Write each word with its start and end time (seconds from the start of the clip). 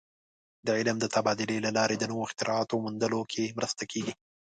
د 0.65 0.67
علم 0.77 0.97
د 1.01 1.05
تبادلې 1.15 1.57
له 1.65 1.71
لارې 1.77 1.95
د 1.97 2.03
نوو 2.11 2.25
اختراعاتو 2.27 2.81
موندلو 2.83 3.21
کې 3.31 3.53
مرسته 3.57 3.83
کېږي. 3.91 4.13